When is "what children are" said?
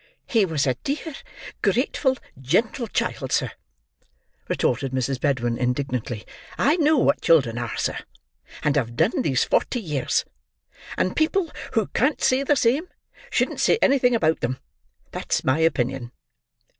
6.97-7.77